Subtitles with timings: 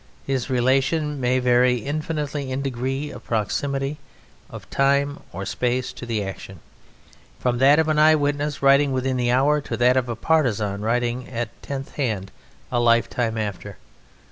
[0.25, 3.99] His relation may vary infinitely in degree of proximity
[4.49, 6.59] of time or space to the action,
[7.37, 10.81] from that of an eye witness writing within the hour to that of a partisan
[10.81, 12.31] writing at tenth hand
[12.71, 13.77] a lifetime after.